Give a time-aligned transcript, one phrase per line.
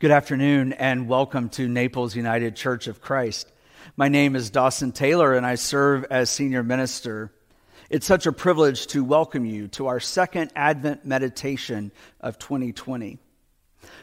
[0.00, 3.52] Good afternoon and welcome to Naples United Church of Christ.
[3.98, 7.30] My name is Dawson Taylor and I serve as senior minister.
[7.90, 13.18] It's such a privilege to welcome you to our second Advent meditation of 2020.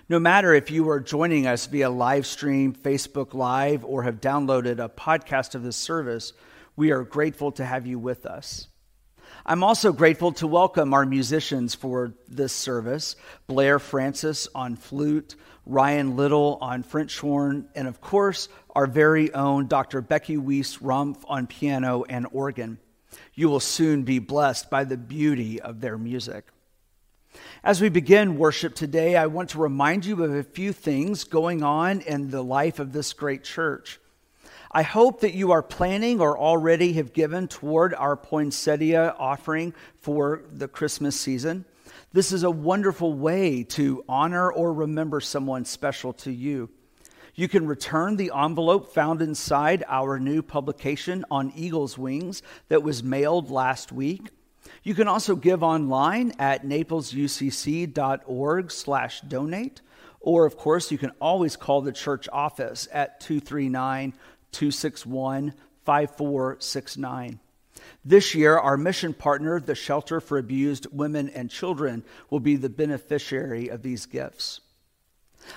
[0.08, 4.78] No matter if you are joining us via live stream, Facebook Live, or have downloaded
[4.78, 6.32] a podcast of this service,
[6.76, 8.68] we are grateful to have you with us.
[9.46, 13.16] I'm also grateful to welcome our musicians for this service
[13.48, 19.68] Blair Francis on flute, Ryan Little on French horn, and of course, our very own
[19.68, 20.02] Dr.
[20.02, 22.80] Becky Weiss Rumpf on piano and organ.
[23.34, 26.46] You will soon be blessed by the beauty of their music.
[27.64, 31.64] As we begin worship today, I want to remind you of a few things going
[31.64, 34.00] on in the life of this great church.
[34.72, 40.44] I hope that you are planning or already have given toward our poinsettia offering for
[40.52, 41.66] the Christmas season.
[42.14, 46.70] This is a wonderful way to honor or remember someone special to you.
[47.36, 53.04] You can return the envelope found inside our new publication on Eagle's Wings that was
[53.04, 54.30] mailed last week.
[54.84, 59.82] You can also give online at naplesucc.org slash donate.
[60.20, 64.14] Or, of course, you can always call the church office at 239
[64.52, 65.54] 261
[65.86, 67.40] 5469.
[68.04, 72.70] This year, our mission partner, the Shelter for Abused Women and Children, will be the
[72.70, 74.62] beneficiary of these gifts.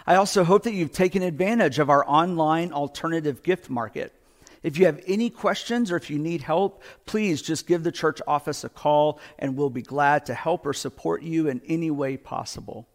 [0.06, 4.14] I also hope that you've taken advantage of our online alternative gift market.
[4.62, 8.20] If you have any questions or if you need help, please just give the church
[8.26, 12.16] office a call and we'll be glad to help or support you in any way
[12.16, 12.86] possible.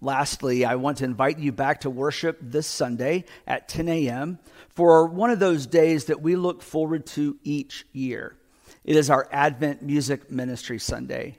[0.00, 4.38] Lastly, I want to invite you back to worship this Sunday at 10 a.m.
[4.68, 8.36] for one of those days that we look forward to each year.
[8.84, 11.38] It is our Advent Music Ministry Sunday.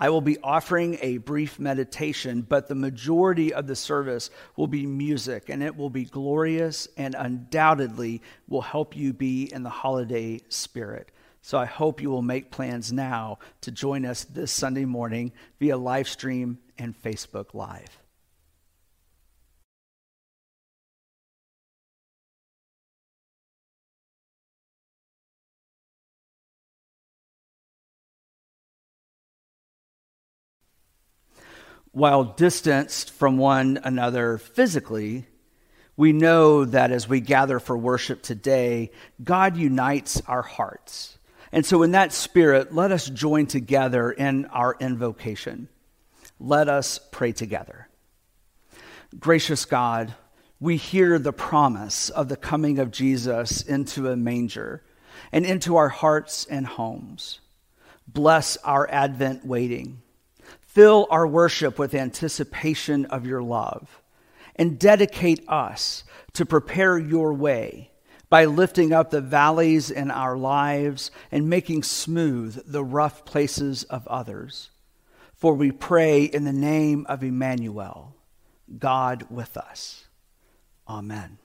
[0.00, 4.86] I will be offering a brief meditation, but the majority of the service will be
[4.86, 10.40] music, and it will be glorious and undoubtedly will help you be in the holiday
[10.48, 11.10] spirit.
[11.42, 15.76] So I hope you will make plans now to join us this Sunday morning via
[15.76, 17.97] live stream and Facebook Live.
[31.92, 35.26] While distanced from one another physically,
[35.96, 41.18] we know that as we gather for worship today, God unites our hearts.
[41.50, 45.68] And so, in that spirit, let us join together in our invocation.
[46.38, 47.88] Let us pray together.
[49.18, 50.14] Gracious God,
[50.60, 54.84] we hear the promise of the coming of Jesus into a manger
[55.32, 57.40] and into our hearts and homes.
[58.06, 60.02] Bless our Advent waiting.
[60.78, 64.00] Fill our worship with anticipation of your love
[64.54, 67.90] and dedicate us to prepare your way
[68.30, 74.06] by lifting up the valleys in our lives and making smooth the rough places of
[74.06, 74.70] others.
[75.34, 78.14] For we pray in the name of Emmanuel,
[78.78, 80.04] God with us.
[80.86, 81.38] Amen.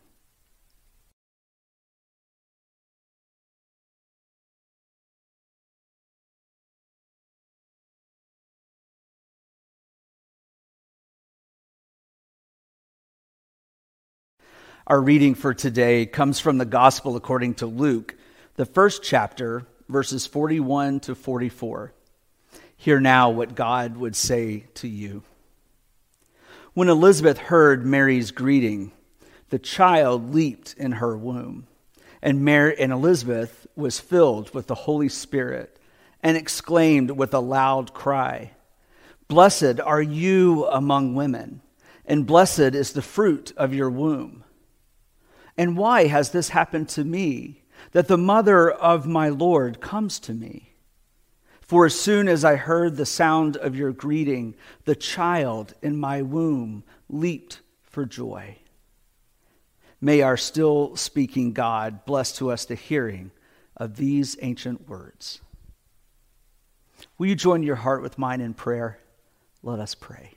[14.86, 18.16] Our reading for today comes from the Gospel according to Luke,
[18.56, 21.94] the first chapter, verses 41 to 44.
[22.76, 25.24] Hear now what God would say to you.
[26.74, 28.92] When Elizabeth heard Mary's greeting,
[29.52, 31.66] the child leaped in her womb,
[32.22, 35.80] and, Mary, and Elizabeth was filled with the Holy Spirit
[36.22, 38.52] and exclaimed with a loud cry,
[39.30, 41.62] Blessed are you among women,
[42.06, 44.43] and blessed is the fruit of your womb.
[45.58, 50.34] And why has this happened to me, that the mother of my Lord comes to
[50.34, 50.74] me?
[51.62, 54.56] For as soon as I heard the sound of your greeting,
[54.86, 58.58] the child in my womb leaped for joy.
[60.02, 63.32] May our still speaking God bless to us the hearing
[63.78, 65.40] of these ancient words.
[67.18, 69.00] Will you join your heart with mine in prayer?
[69.62, 70.34] Let us pray.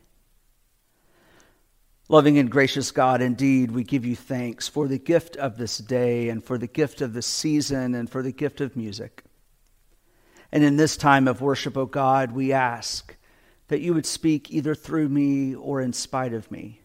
[2.09, 6.29] Loving and gracious God, indeed, we give you thanks for the gift of this day
[6.29, 9.25] and for the gift of this season and for the gift of music.
[10.53, 13.17] And in this time of worship, O oh God, we ask
[13.69, 16.81] that you would speak either through me or in spite of me,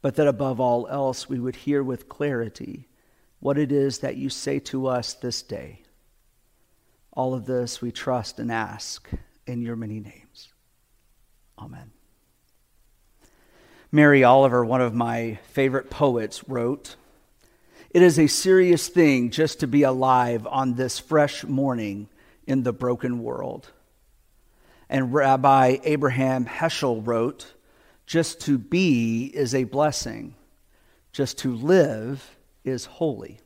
[0.00, 2.88] but that above all else we would hear with clarity
[3.40, 5.82] what it is that you say to us this day.
[7.12, 9.10] All of this we trust and ask
[9.46, 10.48] in your many names.
[11.58, 11.90] Amen.
[13.94, 16.96] Mary Oliver, one of my favorite poets, wrote
[17.90, 22.08] It is a serious thing just to be alive on this fresh morning
[22.46, 23.70] in the broken world.
[24.88, 27.52] And Rabbi Abraham Heschel wrote
[28.06, 30.36] Just to be is a blessing,
[31.12, 33.40] just to live is holy.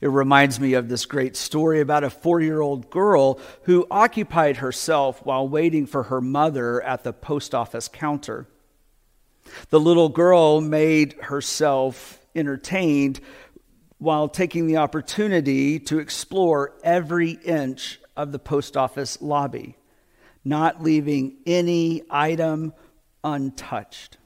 [0.00, 4.58] It reminds me of this great story about a four year old girl who occupied
[4.58, 8.46] herself while waiting for her mother at the post office counter.
[9.68, 13.20] The little girl made herself entertained
[13.98, 19.76] while taking the opportunity to explore every inch of the post office lobby,
[20.42, 22.72] not leaving any item
[23.22, 24.16] untouched.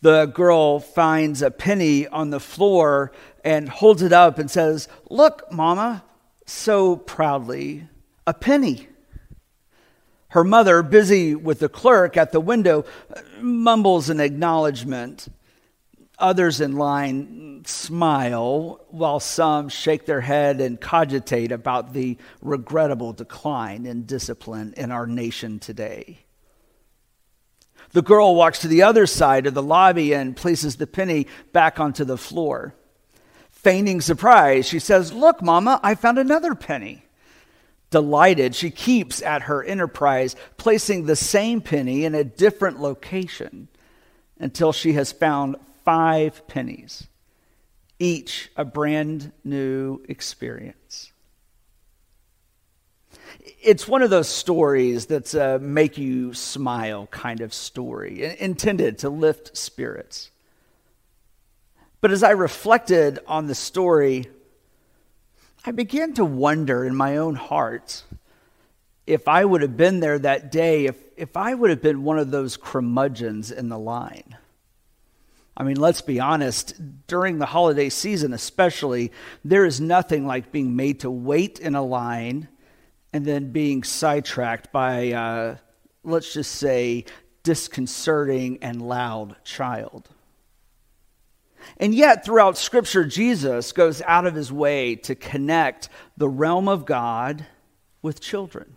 [0.00, 3.12] The girl finds a penny on the floor
[3.44, 6.04] and holds it up and says, Look, Mama,
[6.46, 7.88] so proudly,
[8.26, 8.88] a penny.
[10.30, 12.84] Her mother, busy with the clerk at the window,
[13.40, 15.28] mumbles an acknowledgement.
[16.18, 23.86] Others in line smile, while some shake their head and cogitate about the regrettable decline
[23.86, 26.24] in discipline in our nation today.
[27.92, 31.80] The girl walks to the other side of the lobby and places the penny back
[31.80, 32.74] onto the floor.
[33.50, 37.07] Feigning surprise, she says, Look, Mama, I found another penny.
[37.90, 43.68] Delighted, she keeps at her enterprise, placing the same penny in a different location
[44.38, 47.06] until she has found five pennies,
[47.98, 51.12] each a brand new experience.
[53.62, 59.08] It's one of those stories that's a make you smile kind of story, intended to
[59.08, 60.30] lift spirits.
[62.00, 64.26] But as I reflected on the story,
[65.68, 68.02] I began to wonder in my own heart
[69.06, 72.18] if I would have been there that day, if, if I would have been one
[72.18, 74.38] of those curmudgeons in the line.
[75.54, 76.72] I mean, let's be honest,
[77.06, 79.12] during the holiday season especially,
[79.44, 82.48] there is nothing like being made to wait in a line
[83.12, 85.56] and then being sidetracked by, uh,
[86.02, 87.04] let's just say,
[87.42, 90.08] disconcerting and loud child.
[91.76, 96.86] And yet, throughout Scripture, Jesus goes out of his way to connect the realm of
[96.86, 97.46] God
[98.02, 98.76] with children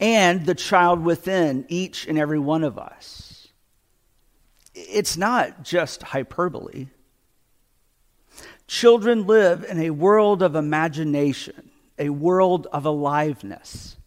[0.00, 3.48] and the child within each and every one of us.
[4.74, 6.88] It's not just hyperbole.
[8.66, 13.97] Children live in a world of imagination, a world of aliveness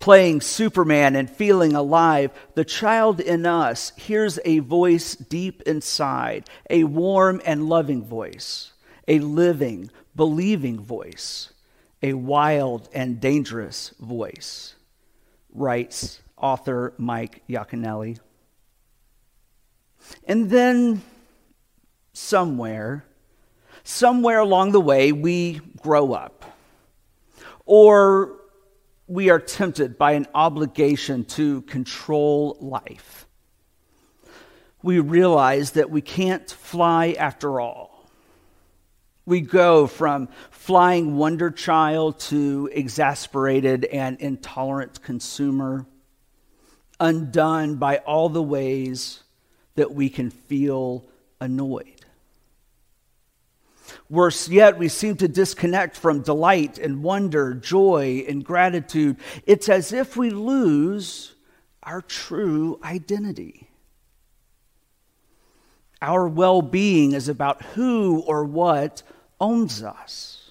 [0.00, 6.84] playing Superman and feeling alive, the child in us hears a voice deep inside, a
[6.84, 8.72] warm and loving voice,
[9.08, 11.52] a living, believing voice,
[12.02, 14.76] a wild and dangerous voice,
[15.52, 18.18] writes author Mike Yaconelli.
[20.24, 21.02] And then,
[22.12, 23.04] somewhere,
[23.82, 26.44] somewhere along the way, we grow up.
[27.66, 28.37] Or
[29.08, 33.26] we are tempted by an obligation to control life.
[34.82, 38.06] We realize that we can't fly after all.
[39.24, 45.86] We go from flying wonder child to exasperated and intolerant consumer,
[47.00, 49.22] undone by all the ways
[49.74, 51.04] that we can feel
[51.40, 51.97] annoyed.
[54.10, 59.16] Worse yet, we seem to disconnect from delight and wonder, joy and gratitude.
[59.46, 61.34] It's as if we lose
[61.82, 63.68] our true identity.
[66.00, 69.02] Our well being is about who or what
[69.40, 70.50] owns us.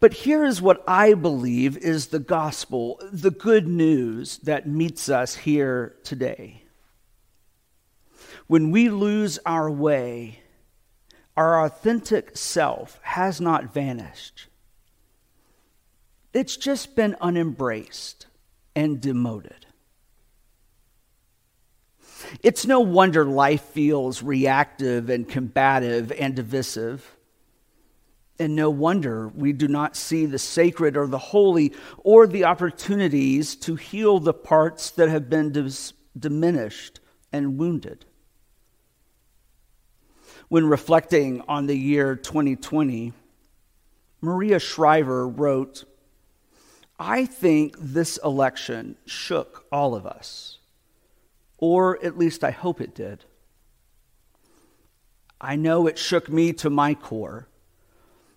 [0.00, 5.34] But here is what I believe is the gospel, the good news that meets us
[5.34, 6.62] here today.
[8.46, 10.38] When we lose our way,
[11.38, 14.48] our authentic self has not vanished.
[16.32, 18.26] It's just been unembraced
[18.74, 19.64] and demoted.
[22.42, 27.16] It's no wonder life feels reactive and combative and divisive.
[28.40, 33.54] And no wonder we do not see the sacred or the holy or the opportunities
[33.54, 36.98] to heal the parts that have been dis- diminished
[37.32, 38.06] and wounded
[40.48, 43.12] when reflecting on the year 2020,
[44.20, 45.84] Maria Shriver wrote,
[46.98, 50.58] I think this election shook all of us,
[51.58, 53.24] or at least I hope it did.
[55.40, 57.46] I know it shook me to my core.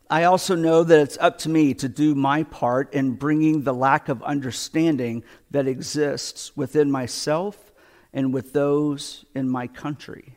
[0.10, 3.74] I also know that it's up to me to do my part in bringing the
[3.74, 7.72] lack of understanding that exists within myself
[8.13, 10.36] and with those in my country.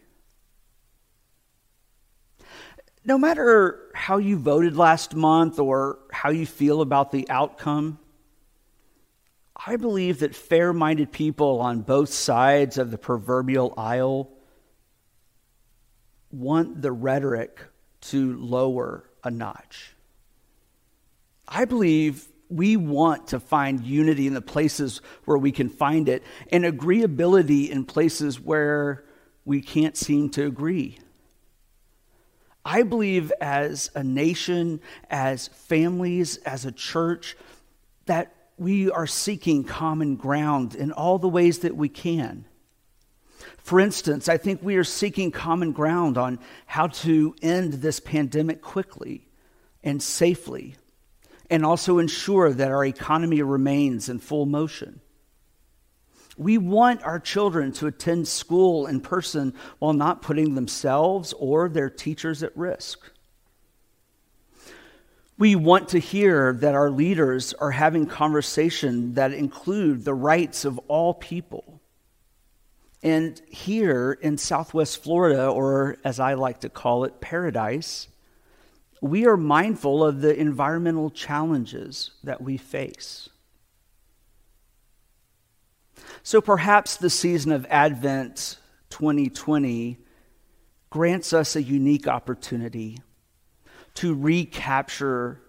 [3.05, 7.99] No matter how you voted last month or how you feel about the outcome,
[9.55, 14.31] I believe that fair minded people on both sides of the proverbial aisle
[16.31, 17.61] want the rhetoric
[18.01, 19.95] to lower a notch.
[21.47, 26.23] I believe we want to find unity in the places where we can find it
[26.51, 29.05] and agreeability in places where
[29.45, 30.99] we can't seem to agree.
[32.65, 34.81] I believe as a nation,
[35.11, 37.37] as families, as a church,
[38.07, 42.47] that we are seeking common ground in all the ways that we can.
[43.59, 48.63] For instance, I think we are seeking common ground on how to end this pandemic
[48.63, 49.27] quickly
[49.83, 50.77] and safely,
[51.51, 55.01] and also ensure that our economy remains in full motion.
[56.37, 61.91] We want our children to attend school in person while not putting themselves or their
[61.91, 62.99] teachers at risk.
[65.37, 70.79] We want to hear that our leaders are having conversation that include the rights of
[70.89, 71.81] all people.
[73.03, 78.09] And here in Southwest Florida, or as I like to call it, paradise,
[79.01, 83.29] we are mindful of the environmental challenges that we face.
[86.27, 88.57] So perhaps the season of Advent
[88.89, 89.99] 2020
[90.89, 92.99] grants us a unique opportunity
[93.97, 95.43] to recapture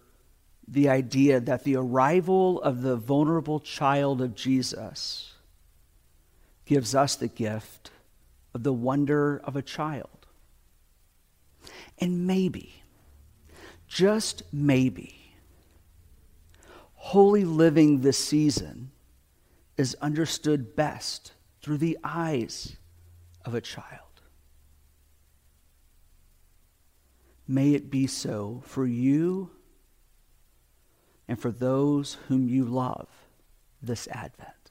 [0.67, 5.31] the idea that the arrival of the vulnerable child of Jesus
[6.65, 7.91] gives us the gift
[8.53, 10.27] of the wonder of a child.
[11.99, 12.83] And maybe,
[13.87, 15.37] just maybe,
[16.95, 18.91] holy living this season
[19.77, 22.77] is understood best through the eyes
[23.43, 24.01] of a child.
[27.47, 29.51] May it be so for you
[31.27, 33.07] and for those whom you love
[33.81, 34.64] this Advent.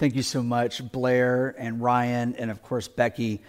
[0.00, 3.42] Thank you so much, Blair and Ryan, and of course, Becky.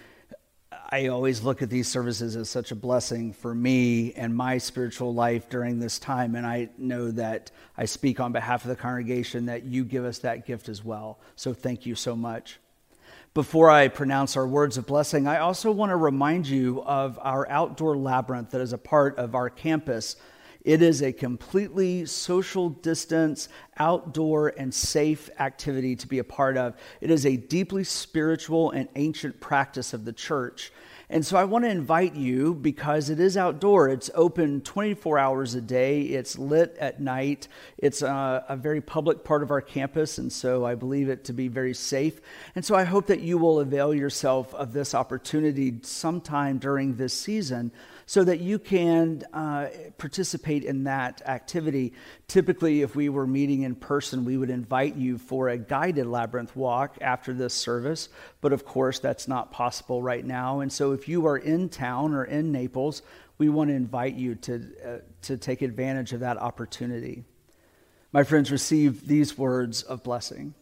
[0.90, 5.14] I always look at these services as such a blessing for me and my spiritual
[5.14, 6.34] life during this time.
[6.34, 10.18] And I know that I speak on behalf of the congregation that you give us
[10.18, 11.20] that gift as well.
[11.36, 12.60] So thank you so much.
[13.32, 17.48] Before I pronounce our words of blessing, I also want to remind you of our
[17.48, 20.16] outdoor labyrinth that is a part of our campus
[20.64, 23.48] it is a completely social distance,
[23.78, 26.74] outdoor, and safe activity to be a part of.
[27.00, 30.72] It is a deeply spiritual and ancient practice of the church.
[31.12, 33.90] And so I want to invite you because it is outdoor.
[33.90, 36.00] It's open 24 hours a day.
[36.02, 37.48] It's lit at night.
[37.76, 41.34] It's a, a, very public part of our campus, and so I believe it to
[41.34, 42.18] be very safe.
[42.54, 47.12] And so I hope that you will avail yourself of this opportunity sometime during this
[47.12, 47.72] season
[48.12, 51.94] so that you can uh, participate in that activity.
[52.28, 56.54] Typically, if we were meeting in person, we would invite you for a guided labyrinth
[56.54, 58.10] walk after this service,
[58.42, 60.60] but of course, that's not possible right now.
[60.60, 63.00] And so, if you are in town or in Naples,
[63.38, 67.24] we want to invite you to, uh, to take advantage of that opportunity.
[68.12, 70.52] My friends, receive these words of blessing.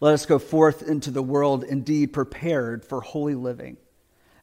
[0.00, 3.76] Let us go forth into the world indeed prepared for holy living.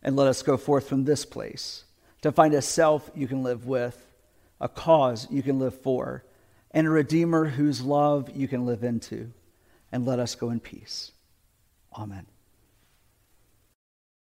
[0.03, 1.85] And let us go forth from this place
[2.25, 4.03] to find a self you can live with,
[4.59, 6.23] a cause you can live for,
[6.71, 9.31] and a Redeemer whose love you can live into.
[9.91, 11.11] And let us go in peace.
[11.95, 12.25] Amen.